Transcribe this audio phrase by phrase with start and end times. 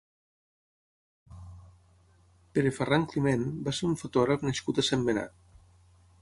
[2.55, 5.39] Pere Farran Climent va ser un fotògraf nascut a Sentmenat.